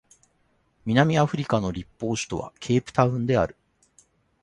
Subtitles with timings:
[0.83, 3.55] 南アフリカの立法首都はケープタウンである